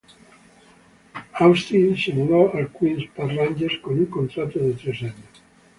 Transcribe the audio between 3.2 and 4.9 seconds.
Rangers, en un contrato de